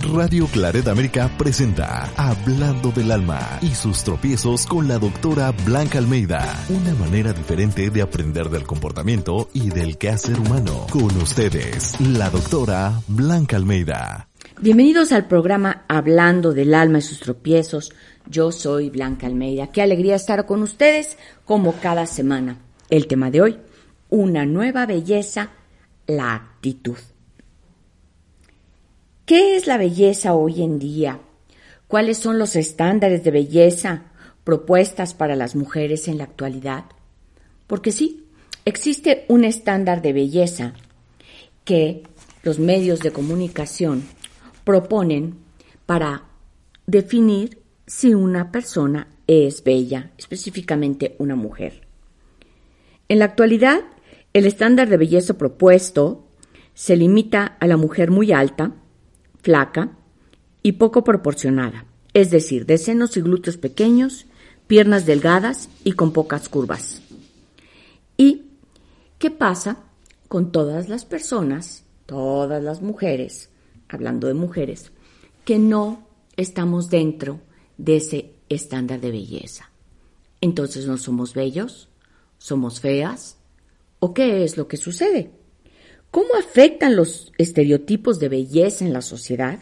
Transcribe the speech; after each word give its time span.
Radio 0.00 0.46
Claret 0.46 0.88
América 0.88 1.30
presenta 1.38 2.10
Hablando 2.16 2.90
del 2.90 3.12
Alma 3.12 3.58
y 3.62 3.74
sus 3.74 4.02
tropiezos 4.02 4.66
con 4.66 4.88
la 4.88 4.98
doctora 4.98 5.52
Blanca 5.64 5.98
Almeida. 5.98 6.42
Una 6.68 6.94
manera 6.94 7.32
diferente 7.32 7.90
de 7.90 8.02
aprender 8.02 8.48
del 8.50 8.64
comportamiento 8.64 9.48
y 9.52 9.70
del 9.70 9.96
quehacer 9.96 10.38
humano. 10.38 10.86
Con 10.90 11.16
ustedes, 11.16 12.00
la 12.00 12.28
doctora 12.28 13.00
Blanca 13.06 13.56
Almeida. 13.56 14.28
Bienvenidos 14.60 15.12
al 15.12 15.26
programa 15.26 15.84
Hablando 15.88 16.52
del 16.52 16.74
Alma 16.74 16.98
y 16.98 17.02
sus 17.02 17.20
tropiezos. 17.20 17.92
Yo 18.26 18.52
soy 18.52 18.90
Blanca 18.90 19.26
Almeida. 19.26 19.70
Qué 19.70 19.80
alegría 19.80 20.16
estar 20.16 20.44
con 20.44 20.62
ustedes 20.62 21.18
como 21.44 21.72
cada 21.74 22.06
semana. 22.06 22.58
El 22.90 23.06
tema 23.06 23.30
de 23.30 23.42
hoy, 23.42 23.58
una 24.10 24.44
nueva 24.44 24.86
belleza, 24.86 25.50
la 26.06 26.34
actitud. 26.34 26.96
¿Qué 29.26 29.56
es 29.56 29.66
la 29.66 29.78
belleza 29.78 30.34
hoy 30.34 30.62
en 30.62 30.78
día? 30.78 31.18
¿Cuáles 31.88 32.18
son 32.18 32.38
los 32.38 32.56
estándares 32.56 33.24
de 33.24 33.30
belleza 33.30 34.02
propuestas 34.44 35.14
para 35.14 35.34
las 35.34 35.56
mujeres 35.56 36.08
en 36.08 36.18
la 36.18 36.24
actualidad? 36.24 36.84
Porque 37.66 37.90
sí, 37.90 38.26
existe 38.66 39.24
un 39.28 39.44
estándar 39.44 40.02
de 40.02 40.12
belleza 40.12 40.74
que 41.64 42.02
los 42.42 42.58
medios 42.58 43.00
de 43.00 43.12
comunicación 43.12 44.04
proponen 44.62 45.36
para 45.86 46.24
definir 46.86 47.62
si 47.86 48.12
una 48.12 48.52
persona 48.52 49.08
es 49.26 49.64
bella, 49.64 50.10
específicamente 50.18 51.16
una 51.18 51.34
mujer. 51.34 51.86
En 53.08 53.20
la 53.20 53.24
actualidad, 53.24 53.84
el 54.34 54.44
estándar 54.44 54.90
de 54.90 54.98
belleza 54.98 55.38
propuesto 55.38 56.26
se 56.74 56.94
limita 56.94 57.56
a 57.58 57.66
la 57.66 57.78
mujer 57.78 58.10
muy 58.10 58.30
alta, 58.30 58.74
flaca 59.44 59.90
y 60.62 60.72
poco 60.72 61.04
proporcionada, 61.04 61.84
es 62.14 62.30
decir, 62.30 62.64
de 62.64 62.78
senos 62.78 63.16
y 63.18 63.20
glúteos 63.20 63.58
pequeños, 63.58 64.24
piernas 64.66 65.04
delgadas 65.04 65.68
y 65.84 65.92
con 65.92 66.12
pocas 66.12 66.48
curvas. 66.48 67.02
¿Y 68.16 68.46
qué 69.18 69.30
pasa 69.30 69.76
con 70.28 70.50
todas 70.50 70.88
las 70.88 71.04
personas, 71.04 71.84
todas 72.06 72.62
las 72.62 72.80
mujeres, 72.80 73.50
hablando 73.86 74.28
de 74.28 74.34
mujeres, 74.34 74.92
que 75.44 75.58
no 75.58 76.08
estamos 76.38 76.88
dentro 76.88 77.40
de 77.76 77.96
ese 77.96 78.30
estándar 78.48 79.02
de 79.02 79.10
belleza? 79.10 79.70
Entonces 80.40 80.86
no 80.86 80.96
somos 80.96 81.34
bellos, 81.34 81.90
somos 82.38 82.80
feas, 82.80 83.36
¿o 83.98 84.14
qué 84.14 84.42
es 84.44 84.56
lo 84.56 84.68
que 84.68 84.78
sucede? 84.78 85.32
¿Cómo 86.14 86.36
afectan 86.38 86.94
los 86.94 87.32
estereotipos 87.38 88.20
de 88.20 88.28
belleza 88.28 88.84
en 88.84 88.92
la 88.92 89.02
sociedad? 89.02 89.58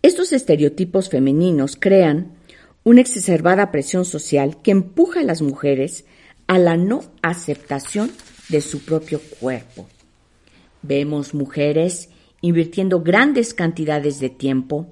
Estos 0.00 0.32
estereotipos 0.32 1.10
femeninos 1.10 1.76
crean 1.78 2.38
una 2.84 3.02
exacerbada 3.02 3.70
presión 3.70 4.06
social 4.06 4.62
que 4.62 4.70
empuja 4.70 5.20
a 5.20 5.24
las 5.24 5.42
mujeres 5.42 6.06
a 6.46 6.58
la 6.58 6.78
no 6.78 7.02
aceptación 7.20 8.10
de 8.48 8.62
su 8.62 8.82
propio 8.82 9.20
cuerpo. 9.38 9.86
Vemos 10.80 11.34
mujeres 11.34 12.08
invirtiendo 12.40 13.02
grandes 13.02 13.52
cantidades 13.52 14.20
de 14.20 14.30
tiempo, 14.30 14.86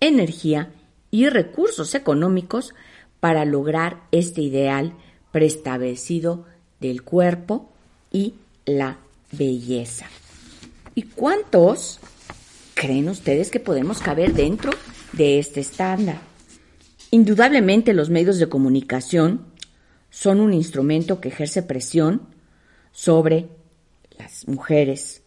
energía 0.00 0.72
y 1.10 1.28
recursos 1.28 1.94
económicos 1.94 2.72
para 3.20 3.44
lograr 3.44 4.04
este 4.12 4.40
ideal 4.40 4.94
preestablecido 5.30 6.46
del 6.80 7.02
cuerpo 7.02 7.70
y 8.10 8.32
la 8.64 9.01
belleza. 9.32 10.06
¿Y 10.94 11.02
cuántos 11.02 11.98
creen 12.74 13.08
ustedes 13.08 13.50
que 13.50 13.60
podemos 13.60 14.00
caber 14.00 14.34
dentro 14.34 14.72
de 15.12 15.38
este 15.38 15.60
estándar? 15.60 16.20
Indudablemente 17.10 17.94
los 17.94 18.10
medios 18.10 18.38
de 18.38 18.48
comunicación 18.48 19.46
son 20.10 20.40
un 20.40 20.52
instrumento 20.52 21.20
que 21.20 21.28
ejerce 21.28 21.62
presión 21.62 22.22
sobre 22.92 23.48
las 24.18 24.46
mujeres, 24.46 25.22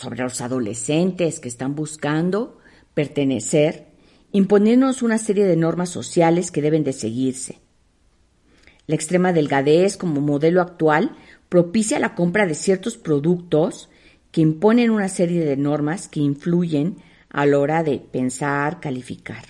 sobre 0.00 0.22
los 0.22 0.40
adolescentes 0.40 1.40
que 1.40 1.48
están 1.48 1.74
buscando 1.74 2.58
pertenecer, 2.94 3.88
imponiéndonos 4.32 5.02
una 5.02 5.18
serie 5.18 5.44
de 5.44 5.56
normas 5.56 5.90
sociales 5.90 6.50
que 6.50 6.62
deben 6.62 6.84
de 6.84 6.92
seguirse. 6.92 7.58
La 8.86 8.94
extrema 8.94 9.32
delgadez 9.32 9.96
como 9.96 10.20
modelo 10.20 10.60
actual 10.60 11.16
propicia 11.54 12.00
la 12.00 12.16
compra 12.16 12.46
de 12.46 12.56
ciertos 12.56 12.96
productos 12.96 13.88
que 14.32 14.40
imponen 14.40 14.90
una 14.90 15.08
serie 15.08 15.44
de 15.44 15.56
normas 15.56 16.08
que 16.08 16.18
influyen 16.18 16.96
a 17.30 17.46
la 17.46 17.60
hora 17.60 17.84
de 17.84 18.00
pensar, 18.00 18.80
calificar. 18.80 19.44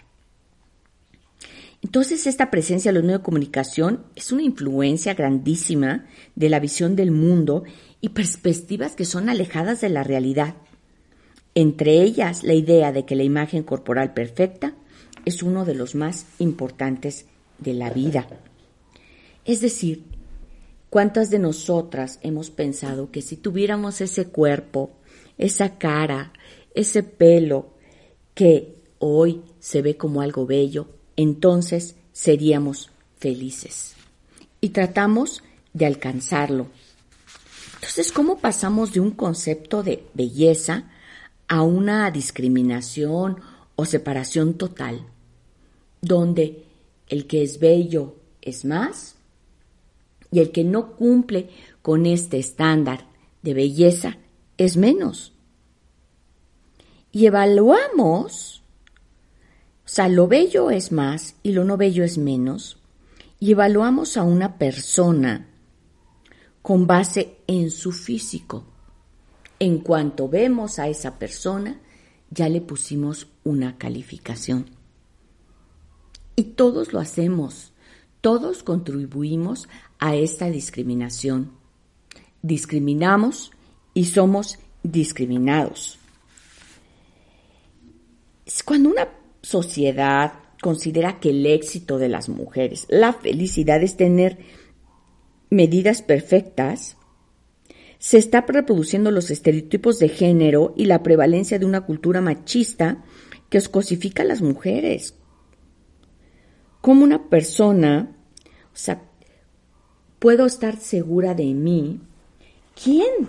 Entonces, 1.81 2.27
esta 2.27 2.51
presencia 2.51 2.91
de 2.91 2.97
los 2.97 3.05
medios 3.05 3.21
de 3.21 3.25
comunicación 3.25 4.05
es 4.17 4.33
una 4.33 4.43
influencia 4.43 5.15
grandísima 5.15 6.05
de 6.35 6.51
la 6.51 6.61
visión 6.61 6.95
del 6.95 7.11
mundo 7.11 7.65
y 8.03 8.11
perspectivas 8.11 8.95
que 8.95 9.07
son 9.07 9.31
alejadas 9.31 9.81
de 9.81 9.89
la 9.89 10.05
realidad. 10.05 10.57
Entre 11.55 12.03
ellas, 12.03 12.43
la 12.43 12.53
idea 12.53 12.93
de 12.93 13.07
que 13.07 13.17
la 13.17 13.23
imagen 13.23 13.63
corporal 13.63 14.13
perfecta 14.13 14.75
es 15.25 15.43
uno 15.43 15.65
de 15.65 15.75
los 15.75 15.95
más 15.95 16.27
importantes 16.39 17.25
de 17.61 17.73
la 17.73 17.89
vida. 17.89 18.27
Es 19.47 19.63
decir, 19.63 20.05
¿Cuántas 20.95 21.29
de 21.29 21.41
nosotras 21.41 22.21
hemos 22.23 22.51
pensado 22.51 23.11
que 23.11 23.21
si 23.21 23.37
tuviéramos 23.37 24.01
ese 24.01 24.27
cuerpo, 24.27 24.93
esa 25.39 25.77
cara, 25.77 26.33
ese 26.73 27.03
pelo 27.03 27.71
que 28.33 28.77
hoy 29.01 29.43
se 29.59 29.83
ve 29.83 29.97
como 29.97 30.21
algo 30.21 30.47
bello, 30.47 30.87
entonces 31.17 31.97
seríamos 32.13 32.93
felices? 33.17 33.97
Y 34.61 34.69
tratamos 34.69 35.43
de 35.73 35.87
alcanzarlo. 35.87 36.69
Entonces, 37.75 38.13
¿cómo 38.13 38.39
pasamos 38.39 38.93
de 38.93 39.01
un 39.01 39.11
concepto 39.11 39.83
de 39.83 40.07
belleza 40.15 40.93
a 41.49 41.63
una 41.63 42.09
discriminación 42.13 43.41
o 43.75 43.85
separación 43.85 44.55
total, 44.55 45.05
donde 46.01 46.67
el 47.09 47.27
que 47.27 47.43
es 47.43 47.59
bello 47.59 48.15
es 48.41 48.65
más 48.65 49.14
y 50.35 50.41
el 50.41 50.51
que 50.51 50.65
no 50.65 50.97
cumple 50.97 51.49
con 51.81 52.07
este 52.07 52.41
estándar 52.41 53.07
de 53.43 53.55
belleza 53.55 54.19
es 54.59 54.77
menos. 54.77 55.33
Y 57.13 57.27
evaluamos, 57.27 58.65
o 59.85 59.89
sea, 59.89 60.09
lo 60.09 60.27
bello 60.27 60.73
es 60.73 60.91
más 60.91 61.37
y 61.45 61.53
lo 61.53 61.63
no 61.63 61.77
bello 61.77 62.03
es 62.03 62.19
menos, 62.19 62.79
y 63.39 63.53
evaluamos 63.53 64.17
a 64.17 64.25
una 64.25 64.59
persona 64.59 65.47
con 66.63 66.89
base 66.89 67.37
en 67.47 67.71
su 67.71 67.93
físico. 67.93 68.65
En 69.61 69.79
cuanto 69.79 70.29
vemos 70.29 70.81
a 70.81 70.89
esa 70.89 71.17
persona, 71.17 71.81
ya 72.31 72.49
le 72.49 72.61
pusimos 72.61 73.29
una 73.45 73.79
calificación. 73.79 74.67
Y 76.35 76.43
todos 76.43 76.93
lo 76.93 76.99
hacemos, 76.99 77.74
todos 78.25 78.63
contribuimos 78.63 79.69
a 79.99 80.17
esta 80.17 80.49
discriminación. 80.49 81.51
Discriminamos 82.41 83.51
y 83.93 84.07
somos 84.07 84.59
discriminados. 84.83 85.99
Cuando 88.65 88.89
una 88.89 89.09
sociedad 89.43 90.33
considera 90.63 91.21
que 91.21 91.29
el 91.29 91.45
éxito 91.45 91.99
de 91.99 92.09
las 92.09 92.31
mujeres, 92.31 92.87
la 92.89 93.13
felicidad 93.13 93.83
es 93.83 93.99
tener 93.99 94.39
medidas 95.51 96.01
perfectas, 96.01 96.97
se 97.99 98.17
está 98.17 98.41
reproduciendo 98.41 99.11
los 99.11 99.31
estereotipos 99.31 99.99
de 99.99 100.09
género 100.09 100.73
y 100.79 100.87
la 100.87 101.03
prevalencia 101.03 101.59
de 101.59 101.67
una 101.67 101.83
cultura 101.83 102.23
machista 102.23 103.05
que 103.51 103.59
os 103.59 103.69
cosifica 103.69 104.23
a 104.23 104.27
las 104.27 104.41
mujeres. 104.41 105.15
Como 106.85 107.03
una 107.03 107.31
persona, 107.31 108.15
o 108.45 108.77
sea, 108.77 109.03
puedo 110.19 110.45
estar 110.45 110.79
segura 110.79 111.35
de 111.35 111.55
mí? 111.55 111.99
¿Quién 112.75 113.27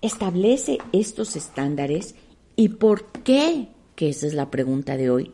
establece 0.00 0.78
estos 0.92 1.34
estándares 1.34 2.14
y 2.54 2.68
por 2.68 3.06
qué? 3.24 3.70
Que 3.96 4.10
esa 4.10 4.28
es 4.28 4.34
la 4.34 4.52
pregunta 4.52 4.96
de 4.96 5.10
hoy. 5.10 5.32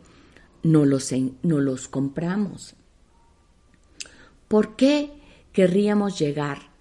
No 0.63 0.83
los, 0.83 1.13
no 1.43 1.59
los 1.59 1.87
compramos. 1.87 2.73
¿Por 4.47 4.75
qué 4.75 5.11
querríamos 5.53 6.17
llegar 6.17 6.71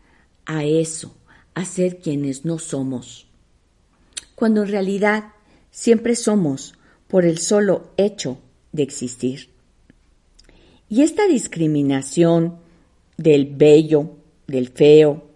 a 0.47 0.65
eso, 0.65 1.15
a 1.53 1.67
ser 1.67 1.99
quienes 1.99 2.47
no 2.47 2.59
somos? 2.59 3.27
Cuando 4.35 4.62
en 4.62 4.69
realidad 4.69 5.35
siempre 5.70 6.17
somos 6.17 6.73
por 7.09 7.27
el 7.27 7.37
solo 7.37 7.93
hecho 7.99 8.38
de 8.73 8.85
existir. 8.85 9.54
Y 10.89 11.03
esta 11.03 11.27
discriminación 11.27 12.59
del 13.17 13.47
bello, 13.47 14.17
del 14.47 14.69
feo, 14.69 15.31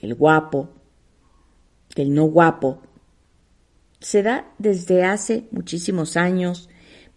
del 0.00 0.14
guapo, 0.14 0.70
del 1.94 2.12
no 2.14 2.24
guapo, 2.24 2.80
se 4.00 4.22
da 4.22 4.52
desde 4.58 5.04
hace 5.04 5.44
muchísimos 5.50 6.16
años. 6.16 6.68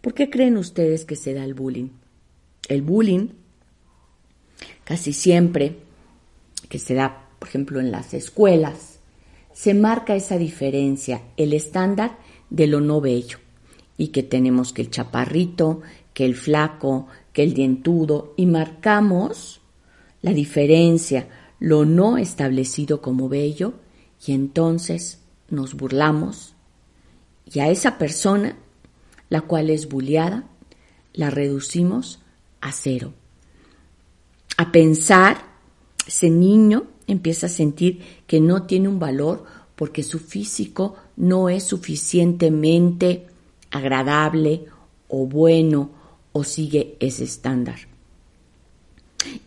¿Por 0.01 0.13
qué 0.13 0.29
creen 0.29 0.57
ustedes 0.57 1.05
que 1.05 1.15
se 1.15 1.33
da 1.33 1.43
el 1.43 1.53
bullying? 1.53 1.89
El 2.69 2.81
bullying 2.81 3.29
casi 4.83 5.13
siempre 5.13 5.77
que 6.69 6.79
se 6.79 6.93
da, 6.93 7.27
por 7.39 7.49
ejemplo, 7.49 7.79
en 7.79 7.91
las 7.91 8.13
escuelas, 8.13 8.99
se 9.53 9.73
marca 9.73 10.15
esa 10.15 10.37
diferencia, 10.37 11.23
el 11.35 11.53
estándar 11.53 12.17
de 12.49 12.67
lo 12.67 12.79
no 12.79 13.01
bello, 13.01 13.39
y 13.97 14.09
que 14.09 14.23
tenemos 14.23 14.71
que 14.71 14.83
el 14.83 14.89
chaparrito, 14.89 15.81
que 16.13 16.25
el 16.25 16.35
flaco, 16.35 17.07
que 17.37 17.43
el 17.43 17.53
dientudo, 17.53 18.33
y 18.35 18.47
marcamos 18.47 19.61
la 20.23 20.33
diferencia, 20.33 21.27
lo 21.59 21.85
no 21.85 22.17
establecido 22.17 22.99
como 22.99 23.29
bello, 23.29 23.75
y 24.25 24.31
entonces 24.31 25.21
nos 25.47 25.75
burlamos, 25.75 26.55
y 27.45 27.59
a 27.59 27.69
esa 27.69 27.99
persona, 27.99 28.57
la 29.29 29.41
cual 29.41 29.69
es 29.69 29.87
bulliada, 29.87 30.47
la 31.13 31.29
reducimos 31.29 32.23
a 32.59 32.71
cero. 32.71 33.13
A 34.57 34.71
pensar, 34.71 35.37
ese 36.07 36.31
niño 36.31 36.87
empieza 37.05 37.45
a 37.45 37.49
sentir 37.49 38.01
que 38.25 38.39
no 38.39 38.63
tiene 38.63 38.87
un 38.87 38.97
valor 38.97 39.45
porque 39.75 40.01
su 40.01 40.17
físico 40.17 40.95
no 41.15 41.49
es 41.49 41.65
suficientemente 41.65 43.27
agradable 43.69 44.65
o 45.07 45.27
bueno 45.27 45.96
o 46.37 46.43
sigue 46.43 46.95
ese 46.99 47.23
estándar. 47.23 47.79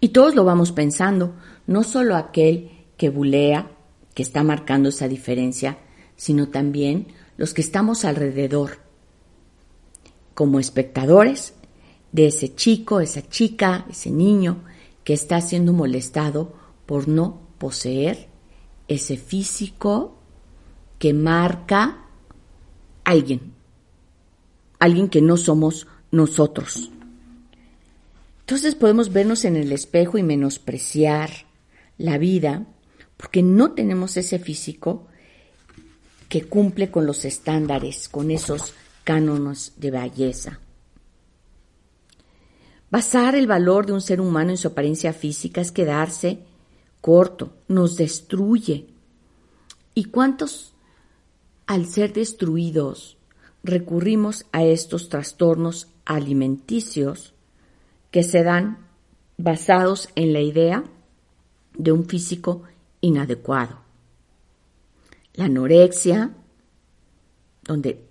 Y 0.00 0.08
todos 0.08 0.34
lo 0.34 0.44
vamos 0.44 0.72
pensando, 0.72 1.34
no 1.68 1.84
solo 1.84 2.16
aquel 2.16 2.70
que 2.96 3.10
bulea, 3.10 3.70
que 4.12 4.24
está 4.24 4.42
marcando 4.42 4.88
esa 4.88 5.06
diferencia, 5.06 5.78
sino 6.16 6.48
también 6.48 7.06
los 7.36 7.54
que 7.54 7.60
estamos 7.60 8.04
alrededor, 8.04 8.78
como 10.34 10.58
espectadores 10.58 11.54
de 12.10 12.26
ese 12.26 12.56
chico, 12.56 13.00
esa 13.00 13.22
chica, 13.28 13.86
ese 13.88 14.10
niño 14.10 14.64
que 15.04 15.12
está 15.12 15.40
siendo 15.40 15.72
molestado 15.72 16.52
por 16.86 17.06
no 17.06 17.40
poseer 17.58 18.28
ese 18.88 19.16
físico 19.16 20.16
que 20.98 21.14
marca 21.14 22.08
alguien, 23.04 23.54
alguien 24.80 25.08
que 25.08 25.22
no 25.22 25.36
somos 25.36 25.86
nosotros. 26.10 26.90
Entonces 28.40 28.74
podemos 28.74 29.12
vernos 29.12 29.44
en 29.44 29.56
el 29.56 29.72
espejo 29.72 30.18
y 30.18 30.22
menospreciar 30.22 31.30
la 31.98 32.18
vida 32.18 32.66
porque 33.16 33.42
no 33.42 33.72
tenemos 33.72 34.16
ese 34.16 34.38
físico 34.38 35.06
que 36.28 36.44
cumple 36.44 36.90
con 36.90 37.06
los 37.06 37.24
estándares, 37.24 38.08
con 38.08 38.30
esos 38.30 38.72
cánones 39.04 39.74
de 39.76 39.90
belleza. 39.90 40.60
Basar 42.90 43.34
el 43.34 43.46
valor 43.46 43.86
de 43.86 43.92
un 43.92 44.00
ser 44.00 44.20
humano 44.20 44.50
en 44.50 44.56
su 44.56 44.68
apariencia 44.68 45.12
física 45.12 45.60
es 45.60 45.70
quedarse 45.70 46.40
corto, 47.00 47.52
nos 47.68 47.96
destruye. 47.96 48.86
¿Y 49.94 50.04
cuántos, 50.04 50.72
al 51.66 51.86
ser 51.86 52.12
destruidos, 52.12 53.16
recurrimos 53.62 54.46
a 54.52 54.64
estos 54.64 55.08
trastornos 55.08 55.88
alimenticios 56.04 57.34
que 58.10 58.22
se 58.22 58.42
dan 58.42 58.86
basados 59.36 60.08
en 60.14 60.32
la 60.32 60.40
idea 60.40 60.84
de 61.74 61.92
un 61.92 62.06
físico 62.06 62.62
inadecuado? 63.00 63.80
La 65.34 65.46
anorexia, 65.46 66.34
donde 67.62 68.04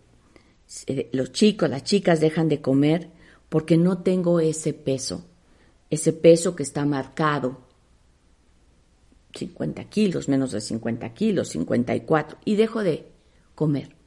los 1.12 1.32
chicos, 1.32 1.70
las 1.70 1.84
chicas 1.84 2.20
dejan 2.20 2.48
de 2.48 2.62
comer 2.62 3.10
porque 3.50 3.78
no 3.78 4.00
tengo 4.00 4.40
ese 4.40 4.74
peso, 4.74 5.26
ese 5.90 6.14
peso 6.14 6.56
que 6.56 6.64
está 6.64 6.86
marcado 6.86 7.70
50 9.34 9.84
kilos, 9.86 10.28
menos 10.28 10.52
de 10.52 10.62
50 10.62 11.14
kilos, 11.14 11.50
54, 11.50 12.38
y 12.46 12.56
dejo 12.56 12.84
de 12.84 13.08
comer. 13.56 13.99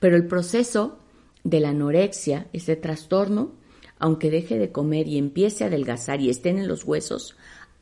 Pero 0.00 0.16
el 0.16 0.26
proceso 0.26 0.98
de 1.44 1.60
la 1.60 1.70
anorexia, 1.70 2.48
ese 2.52 2.76
trastorno, 2.76 3.52
aunque 3.98 4.30
deje 4.30 4.58
de 4.58 4.70
comer 4.70 5.08
y 5.08 5.18
empiece 5.18 5.64
a 5.64 5.68
adelgazar 5.68 6.20
y 6.20 6.30
estén 6.30 6.58
en 6.58 6.68
los 6.68 6.84
huesos, 6.84 7.36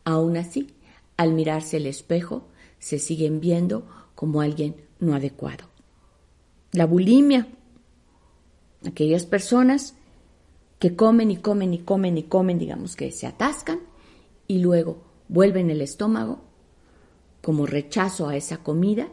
aún 0.04 0.36
así, 0.36 0.74
al 1.16 1.32
mirarse 1.32 1.78
el 1.78 1.86
espejo, 1.86 2.48
se 2.78 2.98
siguen 2.98 3.40
viendo 3.40 3.86
como 4.14 4.40
alguien 4.40 4.76
no 4.98 5.14
adecuado. 5.14 5.68
La 6.72 6.86
bulimia, 6.86 7.48
aquellas 8.86 9.26
personas 9.26 9.94
que 10.78 10.94
comen 10.94 11.30
y 11.30 11.36
comen 11.38 11.74
y 11.74 11.78
comen 11.78 12.18
y 12.18 12.24
comen, 12.24 12.58
digamos 12.58 12.96
que 12.96 13.10
se 13.10 13.26
atascan 13.26 13.80
y 14.46 14.58
luego 14.58 15.02
vuelven 15.28 15.70
el 15.70 15.80
estómago 15.80 16.40
como 17.42 17.66
rechazo 17.66 18.28
a 18.28 18.36
esa 18.36 18.58
comida, 18.58 19.08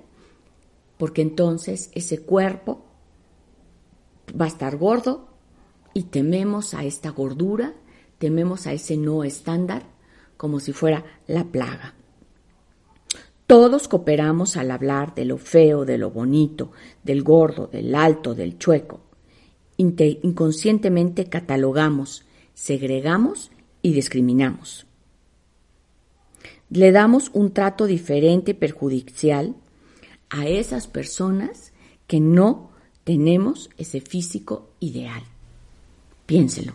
porque 1.04 1.22
entonces 1.22 1.92
ese 1.96 2.22
cuerpo 2.22 2.86
va 4.40 4.46
a 4.46 4.48
estar 4.48 4.78
gordo 4.78 5.28
y 5.94 6.04
tememos 6.04 6.74
a 6.74 6.86
esta 6.86 7.10
gordura, 7.10 7.74
tememos 8.20 8.68
a 8.68 8.72
ese 8.72 8.96
no 8.96 9.26
estándar 9.26 9.84
como 10.38 10.62
si 10.62 10.72
fuera 10.72 11.04
la 11.28 11.44
plaga. 11.44 11.96
Todos 13.48 13.90
cooperamos 13.90 14.56
al 14.56 14.72
hablar 14.72 15.14
de 15.14 15.26
lo 15.26 15.38
feo, 15.38 15.84
de 15.84 15.98
lo 15.98 16.10
bonito, 16.10 16.72
del 17.04 17.22
gordo, 17.22 17.68
del 17.68 17.96
alto, 17.96 18.34
del 18.34 18.58
chueco. 18.58 19.02
Inconscientemente 19.76 21.26
catalogamos, 21.26 22.24
segregamos 22.54 23.52
y 23.82 23.92
discriminamos 23.92 24.88
le 26.70 26.92
damos 26.92 27.30
un 27.34 27.52
trato 27.52 27.86
diferente 27.86 28.52
y 28.52 28.54
perjudicial 28.56 29.56
a 30.34 30.48
esas 30.48 30.88
personas 30.88 31.72
que 32.08 32.20
no 32.20 32.72
tenemos 33.04 33.70
ese 33.78 34.02
físico 34.02 34.72
ideal. 34.80 35.24
Piénselo. 36.26 36.74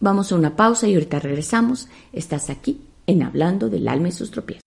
Vamos 0.00 0.32
a 0.32 0.34
una 0.34 0.56
pausa 0.56 0.88
y 0.88 0.94
ahorita 0.94 1.20
regresamos. 1.20 1.88
Estás 2.12 2.50
aquí 2.50 2.80
en 3.06 3.22
Hablando 3.22 3.68
del 3.68 3.86
alma 3.86 4.08
y 4.08 4.12
sus 4.12 4.30
tropiezos. 4.30 4.62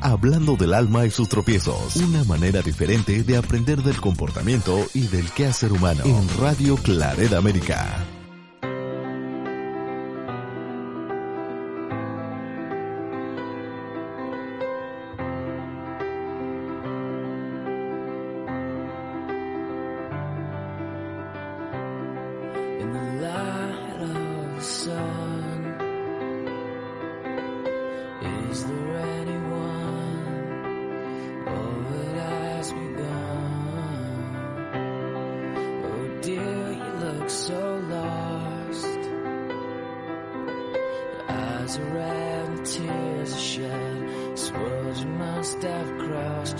Hablando 0.00 0.56
del 0.56 0.72
alma 0.72 1.04
y 1.04 1.10
sus 1.10 1.28
tropiezos. 1.28 1.96
Una 1.96 2.24
manera 2.24 2.62
diferente 2.62 3.22
de 3.22 3.36
aprender 3.36 3.82
del 3.82 4.00
comportamiento 4.00 4.86
y 4.94 5.08
del 5.08 5.30
quehacer 5.30 5.72
humano. 5.72 6.02
En 6.04 6.28
Radio 6.38 6.76
Claret 6.76 7.32
América. 7.32 8.05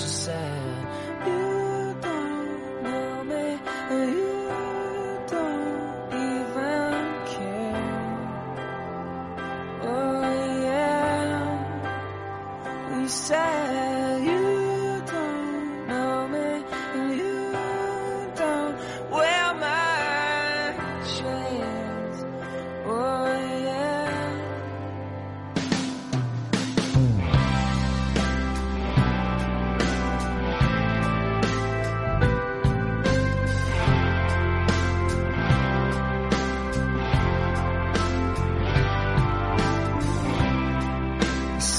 to 0.07 0.46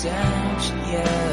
dance, 0.07 0.71
yeah. 0.89 1.26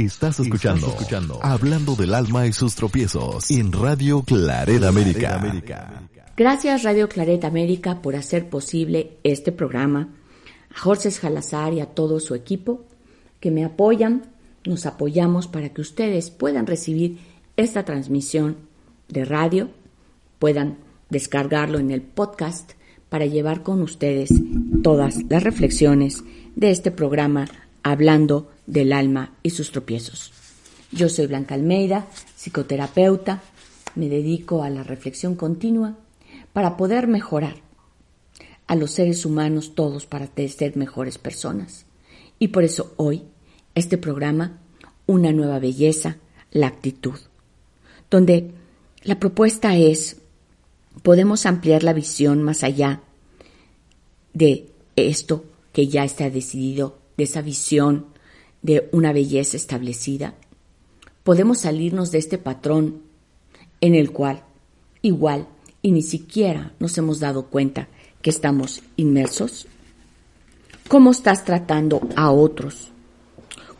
Estás 0.00 0.40
escuchando, 0.40 0.96
Hablando 1.42 1.94
del 1.94 2.14
alma 2.14 2.46
y 2.46 2.54
sus 2.54 2.74
tropiezos 2.74 3.50
en 3.50 3.70
Radio 3.70 4.22
Claret 4.22 4.82
América. 4.82 6.08
Gracias 6.34 6.84
Radio 6.84 7.06
Claret 7.06 7.44
América 7.44 8.00
por 8.00 8.16
hacer 8.16 8.48
posible 8.48 9.18
este 9.24 9.52
programa, 9.52 10.08
a 10.74 10.78
Jorge 10.78 11.10
Jalazar 11.10 11.74
y 11.74 11.80
a 11.80 11.86
todo 11.86 12.18
su 12.18 12.34
equipo 12.34 12.86
que 13.40 13.50
me 13.50 13.62
apoyan, 13.62 14.22
nos 14.64 14.86
apoyamos 14.86 15.48
para 15.48 15.68
que 15.68 15.82
ustedes 15.82 16.30
puedan 16.30 16.66
recibir 16.66 17.18
esta 17.58 17.84
transmisión 17.84 18.56
de 19.08 19.26
radio, 19.26 19.68
puedan 20.38 20.78
descargarlo 21.10 21.78
en 21.78 21.90
el 21.90 22.00
podcast 22.00 22.72
para 23.10 23.26
llevar 23.26 23.62
con 23.62 23.82
ustedes 23.82 24.30
todas 24.82 25.18
las 25.28 25.42
reflexiones 25.42 26.24
de 26.56 26.70
este 26.70 26.90
programa 26.90 27.44
hablando 27.82 28.50
del 28.70 28.92
alma 28.92 29.32
y 29.42 29.50
sus 29.50 29.72
tropiezos. 29.72 30.32
Yo 30.92 31.08
soy 31.08 31.26
Blanca 31.26 31.54
Almeida, 31.54 32.06
psicoterapeuta, 32.36 33.42
me 33.96 34.08
dedico 34.08 34.62
a 34.62 34.70
la 34.70 34.84
reflexión 34.84 35.34
continua 35.34 35.98
para 36.52 36.76
poder 36.76 37.08
mejorar 37.08 37.56
a 38.68 38.76
los 38.76 38.92
seres 38.92 39.26
humanos 39.26 39.74
todos 39.74 40.06
para 40.06 40.30
ser 40.48 40.76
mejores 40.76 41.18
personas. 41.18 41.86
Y 42.38 42.48
por 42.48 42.62
eso 42.62 42.94
hoy, 42.96 43.24
este 43.74 43.98
programa, 43.98 44.58
Una 45.06 45.32
nueva 45.32 45.58
belleza, 45.58 46.18
la 46.52 46.68
actitud, 46.68 47.18
donde 48.12 48.52
la 49.02 49.18
propuesta 49.18 49.76
es, 49.76 50.18
podemos 51.02 51.46
ampliar 51.46 51.82
la 51.82 51.92
visión 51.92 52.44
más 52.44 52.62
allá 52.62 53.00
de 54.32 54.68
esto 54.94 55.44
que 55.72 55.88
ya 55.88 56.04
está 56.04 56.30
decidido, 56.30 57.00
de 57.16 57.24
esa 57.24 57.42
visión 57.42 58.06
de 58.62 58.88
una 58.92 59.12
belleza 59.12 59.56
establecida. 59.56 60.34
Podemos 61.22 61.58
salirnos 61.58 62.10
de 62.10 62.18
este 62.18 62.38
patrón 62.38 63.02
en 63.80 63.94
el 63.94 64.12
cual 64.12 64.42
igual 65.02 65.46
y 65.82 65.92
ni 65.92 66.02
siquiera 66.02 66.74
nos 66.78 66.96
hemos 66.98 67.20
dado 67.20 67.46
cuenta 67.46 67.88
que 68.22 68.30
estamos 68.30 68.82
inmersos. 68.96 69.66
¿Cómo 70.88 71.10
estás 71.10 71.44
tratando 71.44 72.00
a 72.16 72.30
otros? 72.30 72.90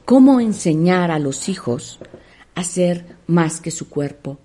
¿Cómo 0.05 0.41
enseñar 0.41 1.11
a 1.11 1.19
los 1.19 1.49
hijos 1.49 1.99
a 2.55 2.65
ser 2.65 3.17
más 3.27 3.61
que 3.61 3.71
su 3.71 3.89
cuerpo? 3.89 4.39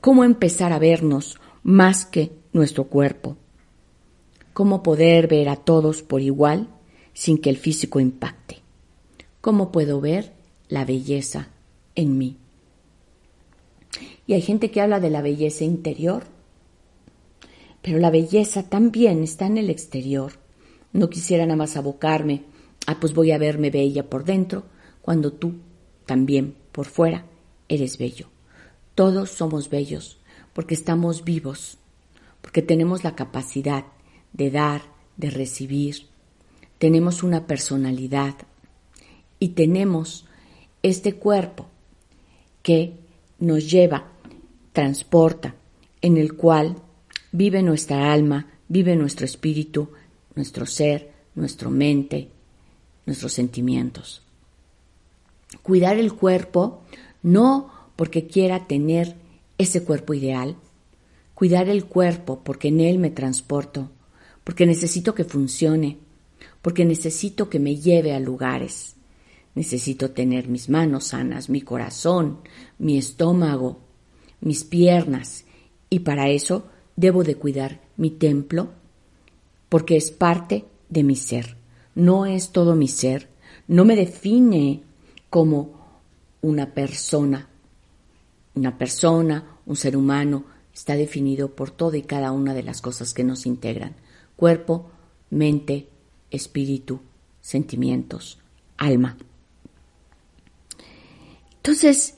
¿Cómo 0.00 0.24
empezar 0.24 0.72
a 0.72 0.78
vernos 0.78 1.38
más 1.62 2.04
que 2.04 2.32
nuestro 2.52 2.84
cuerpo? 2.84 3.36
¿Cómo 4.52 4.82
poder 4.82 5.28
ver 5.28 5.48
a 5.48 5.56
todos 5.56 6.02
por 6.02 6.20
igual 6.20 6.68
sin 7.14 7.38
que 7.38 7.50
el 7.50 7.56
físico 7.56 8.00
impacte? 8.00 8.61
¿Cómo 9.42 9.72
puedo 9.72 10.00
ver 10.00 10.30
la 10.68 10.84
belleza 10.84 11.48
en 11.96 12.16
mí? 12.16 12.36
Y 14.24 14.34
hay 14.34 14.40
gente 14.40 14.70
que 14.70 14.80
habla 14.80 15.00
de 15.00 15.10
la 15.10 15.20
belleza 15.20 15.64
interior, 15.64 16.22
pero 17.82 17.98
la 17.98 18.12
belleza 18.12 18.62
también 18.68 19.24
está 19.24 19.46
en 19.46 19.58
el 19.58 19.68
exterior. 19.68 20.34
No 20.92 21.10
quisiera 21.10 21.44
nada 21.44 21.56
más 21.56 21.76
abocarme, 21.76 22.44
ah, 22.86 23.00
pues 23.00 23.14
voy 23.14 23.32
a 23.32 23.38
verme 23.38 23.70
bella 23.70 24.08
por 24.08 24.24
dentro, 24.24 24.62
cuando 25.00 25.32
tú 25.32 25.54
también 26.06 26.54
por 26.70 26.86
fuera 26.86 27.26
eres 27.68 27.98
bello. 27.98 28.28
Todos 28.94 29.30
somos 29.30 29.68
bellos 29.68 30.20
porque 30.52 30.74
estamos 30.74 31.24
vivos, 31.24 31.78
porque 32.42 32.62
tenemos 32.62 33.02
la 33.02 33.16
capacidad 33.16 33.86
de 34.32 34.52
dar, 34.52 34.82
de 35.16 35.30
recibir, 35.30 36.06
tenemos 36.78 37.24
una 37.24 37.48
personalidad 37.48 38.36
y 39.42 39.48
tenemos 39.48 40.24
este 40.84 41.14
cuerpo 41.14 41.66
que 42.62 42.92
nos 43.40 43.68
lleva, 43.68 44.12
transporta, 44.72 45.56
en 46.00 46.16
el 46.16 46.34
cual 46.34 46.76
vive 47.32 47.60
nuestra 47.60 48.12
alma, 48.12 48.52
vive 48.68 48.94
nuestro 48.94 49.26
espíritu, 49.26 49.88
nuestro 50.36 50.64
ser, 50.64 51.10
nuestra 51.34 51.68
mente, 51.70 52.28
nuestros 53.04 53.32
sentimientos. 53.32 54.22
Cuidar 55.64 55.98
el 55.98 56.12
cuerpo 56.12 56.84
no 57.24 57.72
porque 57.96 58.28
quiera 58.28 58.68
tener 58.68 59.16
ese 59.58 59.82
cuerpo 59.82 60.14
ideal, 60.14 60.54
cuidar 61.34 61.68
el 61.68 61.86
cuerpo 61.86 62.44
porque 62.44 62.68
en 62.68 62.78
él 62.78 63.00
me 63.00 63.10
transporto, 63.10 63.90
porque 64.44 64.66
necesito 64.66 65.16
que 65.16 65.24
funcione, 65.24 65.98
porque 66.62 66.84
necesito 66.84 67.50
que 67.50 67.58
me 67.58 67.74
lleve 67.74 68.14
a 68.14 68.20
lugares. 68.20 68.94
Necesito 69.54 70.12
tener 70.12 70.48
mis 70.48 70.68
manos 70.68 71.08
sanas, 71.08 71.50
mi 71.50 71.60
corazón, 71.60 72.38
mi 72.78 72.96
estómago, 72.96 73.80
mis 74.40 74.64
piernas, 74.64 75.44
y 75.90 76.00
para 76.00 76.30
eso 76.30 76.66
debo 76.96 77.22
de 77.22 77.36
cuidar 77.36 77.80
mi 77.96 78.10
templo, 78.10 78.70
porque 79.68 79.96
es 79.96 80.10
parte 80.10 80.64
de 80.88 81.02
mi 81.02 81.16
ser. 81.16 81.56
No 81.94 82.24
es 82.26 82.50
todo 82.50 82.74
mi 82.74 82.88
ser, 82.88 83.28
no 83.68 83.84
me 83.84 83.96
define 83.96 84.82
como 85.28 85.82
una 86.40 86.74
persona. 86.74 87.48
Una 88.54 88.76
persona, 88.76 89.58
un 89.66 89.76
ser 89.76 89.96
humano, 89.96 90.44
está 90.74 90.94
definido 90.94 91.54
por 91.54 91.70
toda 91.70 91.96
y 91.96 92.02
cada 92.02 92.32
una 92.32 92.54
de 92.54 92.62
las 92.62 92.80
cosas 92.80 93.14
que 93.14 93.24
nos 93.24 93.46
integran. 93.46 93.94
Cuerpo, 94.36 94.90
mente, 95.30 95.88
espíritu, 96.30 97.00
sentimientos, 97.40 98.38
alma. 98.76 99.16
Entonces, 101.62 102.14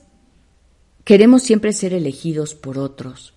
queremos 1.03 1.43
siempre 1.43 1.71
ser 1.71 1.93
elegidos 1.93 2.55
por 2.55 2.79
otros. 2.79 3.35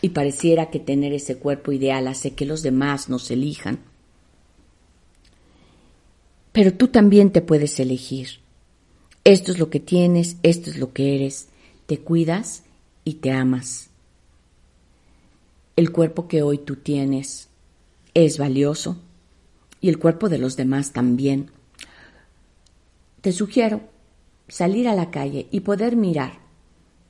Y 0.00 0.08
pareciera 0.08 0.70
que 0.70 0.80
tener 0.80 1.12
ese 1.12 1.36
cuerpo 1.36 1.70
ideal 1.70 2.08
hace 2.08 2.32
que 2.34 2.46
los 2.46 2.64
demás 2.64 3.08
nos 3.08 3.30
elijan. 3.30 3.78
Pero 6.50 6.74
tú 6.74 6.88
también 6.88 7.30
te 7.30 7.42
puedes 7.42 7.78
elegir. 7.78 8.40
Esto 9.22 9.52
es 9.52 9.60
lo 9.60 9.70
que 9.70 9.78
tienes, 9.78 10.36
esto 10.42 10.68
es 10.68 10.78
lo 10.78 10.92
que 10.92 11.14
eres. 11.14 11.46
Te 11.86 11.98
cuidas 11.98 12.64
y 13.04 13.14
te 13.14 13.30
amas. 13.30 13.88
El 15.76 15.92
cuerpo 15.92 16.26
que 16.26 16.42
hoy 16.42 16.58
tú 16.58 16.74
tienes 16.74 17.46
es 18.14 18.36
valioso 18.36 18.96
y 19.80 19.90
el 19.90 20.00
cuerpo 20.00 20.28
de 20.28 20.38
los 20.38 20.56
demás 20.56 20.92
también. 20.92 21.52
Te 23.20 23.30
sugiero 23.30 23.91
salir 24.52 24.86
a 24.86 24.94
la 24.94 25.10
calle 25.10 25.48
y 25.50 25.60
poder 25.60 25.96
mirar 25.96 26.40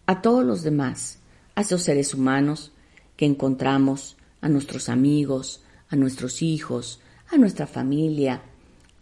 a 0.07 0.23
todos 0.23 0.45
los 0.45 0.63
demás, 0.63 1.19
a 1.57 1.63
esos 1.63 1.83
seres 1.83 2.15
humanos 2.15 2.71
que 3.17 3.27
encontramos, 3.27 4.17
a 4.41 4.49
nuestros 4.49 4.89
amigos, 4.89 5.61
a 5.89 5.97
nuestros 5.97 6.41
hijos, 6.41 7.01
a 7.33 7.39
nuestra 7.39 7.67
familia, 7.67 8.43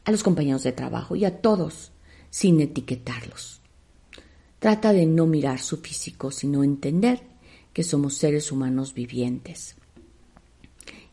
a 0.07 0.11
los 0.11 0.23
compañeros 0.23 0.63
de 0.63 0.73
trabajo 0.73 1.17
y 1.17 1.27
a 1.27 1.43
todos, 1.43 1.93
sin 2.31 2.59
etiquetarlos. 2.63 3.61
Trata 4.59 4.95
de 4.95 5.05
no 5.05 5.27
mirar 5.27 5.59
su 5.59 5.77
físico, 5.77 6.31
sino 6.31 6.65
entender 6.65 7.21
que 7.75 7.83
somos 7.83 8.15
seres 8.15 8.51
humanos 8.51 8.95
vivientes. 8.95 9.77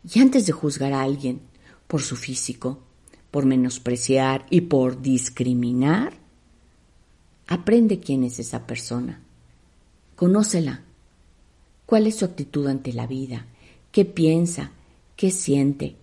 Y 0.10 0.20
antes 0.22 0.46
de 0.46 0.54
juzgar 0.54 0.94
a 0.94 1.02
alguien 1.02 1.42
por 1.88 2.02
su 2.02 2.16
físico, 2.16 2.80
por 3.32 3.46
menospreciar 3.46 4.46
y 4.50 4.62
por 4.62 5.02
discriminar, 5.02 6.26
aprende 7.48 8.00
quién 8.00 8.24
es 8.24 8.40
esa 8.40 8.68
persona. 8.68 9.22
Conócela. 10.16 10.84
¿Cuál 11.86 12.08
es 12.08 12.18
su 12.18 12.26
actitud 12.26 12.68
ante 12.68 12.92
la 12.94 13.08
vida? 13.08 13.46
¿Qué 13.92 14.04
piensa? 14.04 14.72
¿Qué 15.16 15.32
siente? 15.32 15.96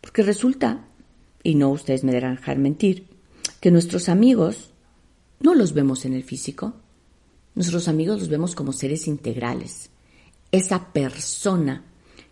Porque 0.00 0.22
resulta, 0.22 0.84
y 1.42 1.54
no 1.54 1.70
ustedes 1.70 2.04
me 2.04 2.12
deberán 2.12 2.36
dejar 2.36 2.58
mentir, 2.58 3.06
que 3.60 3.70
nuestros 3.70 4.08
amigos 4.08 4.70
no 5.40 5.54
los 5.54 5.72
vemos 5.72 6.04
en 6.04 6.14
el 6.14 6.24
físico. 6.24 6.74
Nuestros 7.54 7.88
amigos 7.88 8.20
los 8.20 8.28
vemos 8.28 8.54
como 8.54 8.72
seres 8.72 9.08
integrales. 9.08 9.90
Esa 10.52 10.92
persona 10.92 11.84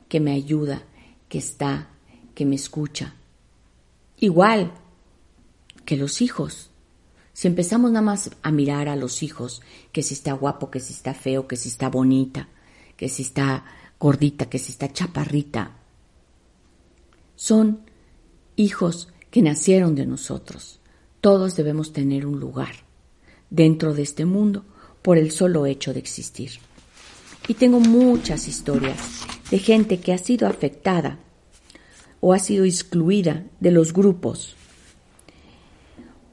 que 0.09 0.21
me 0.21 0.33
ayuda, 0.33 0.83
que 1.29 1.39
está, 1.39 1.89
que 2.35 2.45
me 2.45 2.57
escucha. 2.57 3.15
Igual 4.19 4.73
que 5.85 5.97
los 5.97 6.21
hijos. 6.23 6.71
Si 7.35 7.49
empezamos 7.49 7.91
nada 7.91 8.07
más 8.07 8.31
a 8.43 8.53
mirar 8.53 8.89
a 8.89 8.95
los 8.95 9.25
hijos, 9.25 9.61
que 9.91 10.05
si 10.05 10.15
está 10.15 10.33
guapo, 10.35 10.71
que 10.71 10.79
si 10.79 10.93
está 10.93 11.15
feo, 11.15 11.49
que 11.49 11.57
si 11.57 11.69
está 11.69 11.91
bonita, 11.91 12.49
que 12.97 13.09
si 13.09 13.23
está 13.23 13.65
gordita, 13.99 14.49
que 14.49 14.61
si 14.61 14.71
está 14.71 14.93
chaparrita, 14.93 15.73
son 17.35 17.81
hijos 18.55 19.09
que 19.33 19.43
nacieron 19.43 19.97
de 19.97 20.07
nosotros. 20.07 20.79
Todos 21.21 21.57
debemos 21.57 21.93
tener 21.93 22.25
un 22.25 22.39
lugar 22.39 22.77
dentro 23.51 23.95
de 23.95 24.03
este 24.03 24.25
mundo 24.25 24.65
por 25.03 25.19
el 25.19 25.33
solo 25.33 25.67
hecho 25.67 25.93
de 25.93 25.99
existir. 25.99 26.53
Y 27.49 27.55
tengo 27.55 27.81
muchas 27.81 28.47
historias 28.47 28.99
de 29.51 29.59
gente 29.59 29.99
que 29.99 30.13
ha 30.13 30.19
sido 30.19 30.47
afectada 30.47 31.19
o 32.21 32.33
ha 32.33 32.39
sido 32.39 32.65
excluida 32.65 33.45
de 33.59 33.73
los 33.73 33.93
grupos 33.93 34.55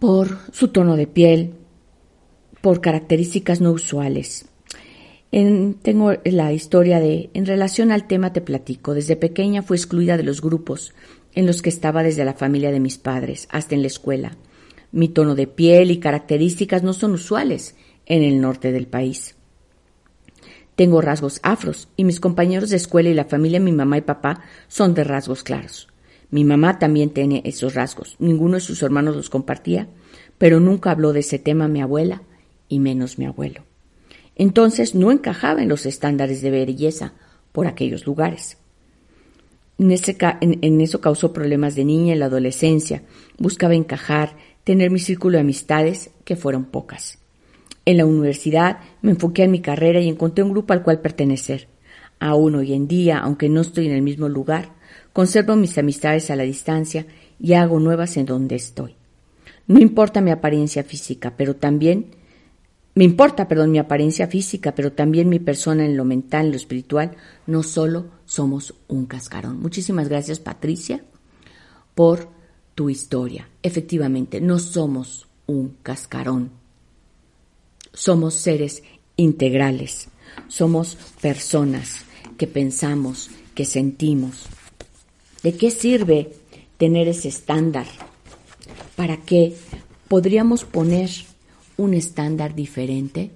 por 0.02 0.40
su 0.52 0.70
tono 0.70 0.96
de 0.96 1.06
piel, 1.06 1.54
por 2.62 2.82
características 2.82 3.62
no 3.62 3.72
usuales. 3.72 4.48
tengo 5.30 6.14
la 6.26 6.52
historia 6.54 7.00
de, 7.00 7.30
en 7.36 7.46
relación 7.46 7.92
al 7.92 8.08
tema 8.08 8.34
te 8.34 8.42
platico, 8.42 8.96
desde 8.96 9.16
pequeña 9.16 9.62
fue 9.62 9.78
excluida 9.78 10.18
de 10.18 10.24
los 10.24 10.42
grupos 10.42 10.96
en 11.36 11.46
los 11.46 11.62
que 11.62 11.70
estaba 11.70 12.02
desde 12.02 12.26
la 12.26 12.34
familia 12.34 12.72
de 12.72 12.80
mis 12.80 12.98
padres 12.98 13.48
hasta 13.52 13.76
en 13.76 13.82
la 13.82 13.88
escuela. 13.90 14.38
Mi 14.92 15.08
tono 15.08 15.36
de 15.36 15.46
piel 15.46 15.92
y 15.92 16.00
características 16.00 16.82
no 16.82 16.94
son 16.94 17.12
usuales 17.12 17.76
en 18.08 18.24
el 18.24 18.42
norte 18.42 18.72
del 18.72 18.88
país. 18.88 19.36
Tengo 20.76 21.02
rasgos 21.02 21.40
afros 21.44 21.90
y 21.96 22.06
mis 22.06 22.20
compañeros 22.20 22.72
de 22.72 22.78
escuela 22.78 23.10
y 23.10 23.14
la 23.14 23.26
familia 23.26 23.60
mi 23.60 23.72
mamá 23.72 24.00
y 24.00 24.02
papá 24.02 24.42
son 24.68 24.96
de 24.96 25.04
rasgos 25.04 25.44
claros. 25.44 25.91
Mi 26.32 26.46
mamá 26.46 26.80
también 26.80 27.12
tiene 27.12 27.42
esos 27.46 27.76
rasgos. 27.76 28.16
Ninguno 28.20 28.56
de 28.56 28.62
sus 28.62 28.82
hermanos 28.82 29.16
los 29.16 29.30
compartía, 29.30 29.88
pero 30.38 30.60
nunca 30.60 30.92
habló 30.92 31.14
de 31.14 31.20
ese 31.20 31.38
tema 31.38 31.68
mi 31.68 31.82
abuela 31.82 32.24
y 32.70 32.80
menos 32.80 33.20
mi 33.20 33.26
abuelo. 33.26 33.64
Entonces 34.36 34.96
no 34.96 35.12
encajaba 35.12 35.62
en 35.62 35.70
los 35.70 35.86
estándares 35.86 36.42
de 36.42 36.52
belleza 36.52 37.14
por 37.52 37.68
aquellos 37.68 38.06
lugares. 38.06 38.58
En, 39.78 40.82
eso 40.82 41.02
causó 41.02 41.34
problemas 41.34 41.76
de 41.76 41.86
niña 41.86 42.14
en 42.14 42.20
la 42.20 42.28
adolescencia. 42.28 43.04
Buscaba 43.38 43.74
encajar, 43.74 44.38
tener 44.64 44.90
mi 44.92 45.00
círculo 45.00 45.36
de 45.36 45.42
amistades, 45.42 46.12
que 46.24 46.36
fueron 46.36 46.66
pocas. 46.66 47.18
En 47.84 47.98
la 47.98 48.06
universidad 48.06 48.80
me 49.02 49.12
enfoqué 49.12 49.44
en 49.44 49.52
mi 49.52 49.60
carrera 49.60 50.00
y 50.00 50.08
encontré 50.08 50.44
un 50.44 50.52
grupo 50.52 50.74
al 50.74 50.84
cual 50.84 51.02
pertenecer. 51.02 51.68
Aún 52.20 52.56
hoy 52.56 52.74
en 52.74 52.88
día, 52.88 53.18
aunque 53.18 53.50
no 53.50 53.62
estoy 53.62 53.88
en 53.88 53.94
el 53.94 54.04
mismo 54.04 54.30
lugar, 54.30 54.74
conservo 55.14 55.56
mis 55.56 55.78
amistades 55.78 56.30
a 56.30 56.36
la 56.36 56.44
distancia 56.44 57.06
y 57.40 57.54
hago 57.54 57.80
nuevas 57.80 58.18
en 58.18 58.26
donde 58.26 58.56
estoy. 58.56 58.96
No 59.68 59.80
importa 59.80 60.22
mi 60.22 60.32
apariencia 60.32 60.84
física, 60.84 61.34
pero 61.38 61.56
también 61.56 62.08
me 62.94 63.04
importa, 63.06 63.48
perdón, 63.48 63.72
mi 63.72 63.80
apariencia 63.80 64.28
física, 64.28 64.76
pero 64.76 64.92
también 64.92 65.30
mi 65.30 65.40
persona 65.40 65.86
en 65.86 65.96
lo 65.96 66.04
mental, 66.04 66.48
en 66.48 66.52
lo 66.52 66.58
espiritual. 66.58 67.12
No 67.48 67.64
solo 67.64 68.08
somos 68.26 68.74
un 68.88 69.06
cascarón. 69.06 69.62
Muchísimas 69.62 70.10
gracias, 70.10 70.40
Patricia, 70.40 71.04
por 71.96 72.28
tu 72.76 72.90
historia. 72.90 73.48
Efectivamente, 73.64 74.42
no 74.42 74.60
somos 74.60 75.28
un 75.46 75.78
cascarón 75.84 76.62
somos 77.94 78.36
seres 78.36 78.84
integrales, 79.18 80.08
somos 80.48 80.98
personas 81.22 82.04
que 82.38 82.48
pensamos, 82.48 83.30
que 83.54 83.66
sentimos. 83.66 84.46
¿De 85.44 85.56
qué 85.56 85.72
sirve 85.72 86.34
tener 86.78 87.08
ese 87.08 87.30
estándar? 87.30 87.88
¿Para 88.96 89.18
qué 89.18 89.56
podríamos 90.08 90.66
poner 90.66 91.10
un 91.78 91.96
estándar 91.96 92.54
diferente? 92.54 93.32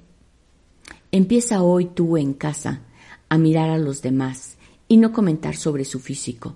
Empieza 1.11 1.63
hoy 1.63 1.85
tú 1.85 2.17
en 2.17 2.33
casa 2.33 2.81
a 3.29 3.37
mirar 3.37 3.69
a 3.71 3.77
los 3.77 4.01
demás 4.01 4.57
y 4.87 4.97
no 4.97 5.13
comentar 5.13 5.55
sobre 5.55 5.83
su 5.83 5.99
físico. 5.99 6.55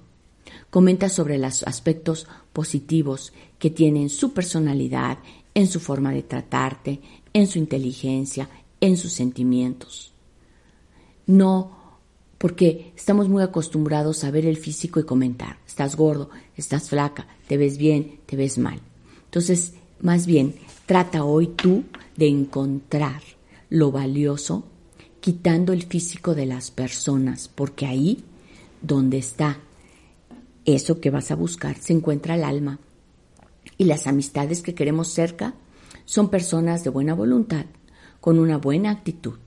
Comenta 0.69 1.09
sobre 1.09 1.39
los 1.39 1.63
aspectos 1.63 2.27
positivos 2.53 3.33
que 3.57 3.71
tienen 3.71 4.09
su 4.09 4.33
personalidad, 4.33 5.17
en 5.55 5.65
su 5.65 5.79
forma 5.79 6.11
de 6.11 6.21
tratarte, 6.21 6.99
en 7.33 7.47
su 7.47 7.57
inteligencia, 7.57 8.49
en 8.79 8.97
sus 8.97 9.13
sentimientos. 9.13 10.11
No 11.25 11.78
porque 12.39 12.93
estamos 12.95 13.27
muy 13.27 13.43
acostumbrados 13.43 14.23
a 14.23 14.31
ver 14.31 14.45
el 14.45 14.57
físico 14.57 14.99
y 14.99 15.03
comentar, 15.03 15.57
estás 15.67 15.95
gordo, 15.95 16.29
estás 16.55 16.89
flaca, 16.89 17.27
te 17.47 17.57
ves 17.57 17.77
bien, 17.77 18.21
te 18.25 18.37
ves 18.37 18.57
mal. 18.57 18.79
Entonces, 19.25 19.73
más 19.99 20.25
bien, 20.25 20.55
trata 20.85 21.25
hoy 21.25 21.47
tú 21.47 21.83
de 22.15 22.27
encontrar 22.27 23.21
lo 23.69 23.91
valioso 23.91 24.63
quitando 25.19 25.73
el 25.73 25.83
físico 25.83 26.33
de 26.33 26.45
las 26.45 26.71
personas, 26.71 27.49
porque 27.49 27.85
ahí 27.85 28.23
donde 28.81 29.17
está 29.17 29.59
eso 30.63 31.01
que 31.01 31.09
vas 31.09 31.31
a 31.31 31.35
buscar 31.35 31.77
se 31.77 31.91
encuentra 31.91 32.35
el 32.35 32.45
alma. 32.45 32.79
Y 33.77 33.83
las 33.83 34.07
amistades 34.07 34.61
que 34.61 34.73
queremos 34.73 35.09
cerca 35.09 35.55
son 36.05 36.29
personas 36.29 36.85
de 36.85 36.89
buena 36.89 37.13
voluntad, 37.13 37.65
con 38.21 38.39
una 38.39 38.57
buena 38.57 38.91
actitud. 38.91 39.37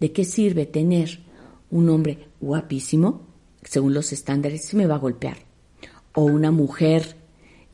¿De 0.00 0.12
qué 0.12 0.24
sirve 0.24 0.64
tener 0.64 1.25
un 1.70 1.88
hombre 1.88 2.28
guapísimo, 2.40 3.22
según 3.62 3.94
los 3.94 4.12
estándares, 4.12 4.64
si 4.64 4.76
me 4.76 4.86
va 4.86 4.96
a 4.96 4.98
golpear? 4.98 5.46
o 6.16 6.24
una 6.24 6.50
mujer 6.50 7.14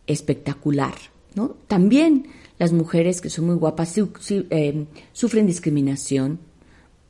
espectacular, 0.06 0.94
¿no? 1.34 1.56
También 1.68 2.26
las 2.58 2.72
mujeres 2.72 3.20
que 3.20 3.30
son 3.30 3.46
muy 3.46 3.54
guapas 3.54 3.96
eh, 3.96 4.86
sufren 5.12 5.46
discriminación 5.46 6.40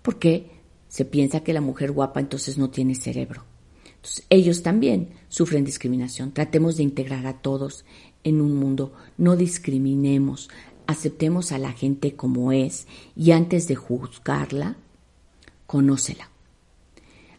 porque 0.03 0.51
se 0.89 1.07
piensa 1.07 1.43
que 1.43 1.55
la 1.55 1.63
mujer 1.63 1.91
guapa 1.91 2.21
entonces 2.21 2.59
no 2.59 2.69
tiene 2.69 2.95
cerebro. 2.95 3.45
Entonces, 3.87 4.27
ellos 4.29 4.63
también 4.63 5.09
sufren 5.29 5.65
discriminación. 5.65 6.33
Tratemos 6.33 6.77
de 6.77 6.83
integrar 6.83 7.27
a 7.27 7.41
todos 7.41 7.87
en 8.25 8.43
un 8.43 8.55
mundo. 8.55 8.93
No 9.17 9.35
discriminemos. 9.35 10.51
Aceptemos 10.87 11.51
a 11.53 11.59
la 11.59 11.73
gente 11.73 12.15
como 12.15 12.53
es 12.53 12.87
y 13.17 13.31
antes 13.31 13.69
de 13.69 13.77
juzgarla, 13.77 14.77
conócela. 15.67 16.32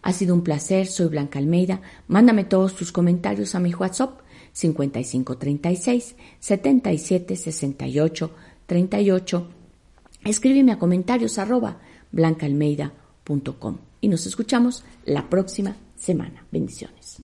Ha 0.04 0.12
sido 0.14 0.36
un 0.36 0.44
placer, 0.44 0.86
soy 0.88 1.08
Blanca 1.08 1.40
Almeida. 1.40 1.82
Mándame 2.08 2.44
todos 2.44 2.76
tus 2.76 2.92
comentarios 2.92 3.56
a 3.56 3.60
mi 3.60 3.74
WhatsApp 3.74 4.20
5536 4.52 6.16
77 6.40 7.36
68 7.36 8.32
38. 8.66 9.48
Escríbeme 10.26 10.74
a 10.74 10.80
comentarios 10.80 11.38
arroba 11.40 11.80
blancaalmeida.com 12.12 13.78
y 14.02 14.08
nos 14.10 14.26
escuchamos 14.26 14.84
la 15.06 15.30
próxima 15.30 15.76
semana. 15.96 16.46
Bendiciones. 16.52 17.24